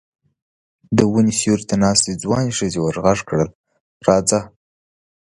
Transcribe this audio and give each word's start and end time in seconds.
د 0.97 0.99
وني 1.11 1.33
سيوري 1.39 1.65
ته 1.69 1.75
ناستې 1.83 2.11
ځوانې 2.23 2.51
ښځې 2.57 2.79
ور 2.81 2.95
غږ 3.05 3.19
کړل: 3.29 3.49
راځه! 4.07 4.39